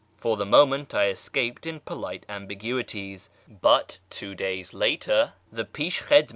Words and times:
For 0.17 0.35
the 0.35 0.47
moment 0.47 0.95
I 0.95 1.09
escaped 1.09 1.67
in 1.67 1.79
polite 1.79 2.25
ambiguities; 2.27 3.29
but 3.47 3.99
two 4.09 4.33
days 4.33 4.73
later 4.73 5.33
the 5.51 5.63
^^^sA/t^w?' 5.63 6.29